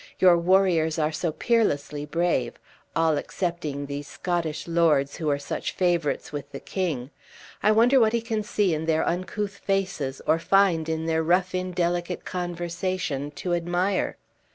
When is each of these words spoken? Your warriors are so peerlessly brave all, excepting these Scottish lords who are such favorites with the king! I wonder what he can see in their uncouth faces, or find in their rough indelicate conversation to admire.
Your 0.17 0.35
warriors 0.35 0.97
are 0.97 1.11
so 1.11 1.31
peerlessly 1.31 2.07
brave 2.09 2.53
all, 2.95 3.19
excepting 3.19 3.85
these 3.85 4.07
Scottish 4.07 4.67
lords 4.67 5.17
who 5.17 5.29
are 5.29 5.37
such 5.37 5.73
favorites 5.73 6.31
with 6.31 6.51
the 6.51 6.59
king! 6.59 7.11
I 7.61 7.71
wonder 7.71 7.99
what 7.99 8.11
he 8.13 8.21
can 8.23 8.41
see 8.41 8.73
in 8.73 8.87
their 8.87 9.07
uncouth 9.07 9.57
faces, 9.59 10.19
or 10.25 10.39
find 10.39 10.89
in 10.89 11.05
their 11.05 11.21
rough 11.21 11.53
indelicate 11.53 12.25
conversation 12.25 13.29
to 13.35 13.53
admire. 13.53 14.17